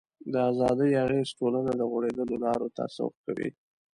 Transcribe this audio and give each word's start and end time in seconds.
د 0.31 0.33
ازادۍ 0.49 0.91
اغېز 1.03 1.29
ټولنه 1.39 1.71
د 1.75 1.81
غوړېدلو 1.91 2.35
لارو 2.45 2.67
ته 2.75 2.83
سوق 2.95 3.13
کوي. 3.25 3.49